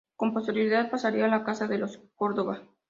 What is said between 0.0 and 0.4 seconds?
Con